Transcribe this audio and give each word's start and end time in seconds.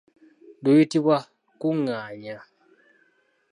Luyitibwa 0.63 1.17
Kungaanya. 1.59 2.37